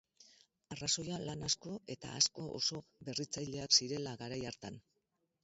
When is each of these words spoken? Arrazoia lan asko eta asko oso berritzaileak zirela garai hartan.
Arrazoia 0.75 1.17
lan 1.27 1.47
asko 1.47 1.73
eta 1.97 2.15
asko 2.21 2.47
oso 2.61 2.81
berritzaileak 3.11 3.79
zirela 3.83 4.17
garai 4.25 4.41
hartan. 4.55 4.83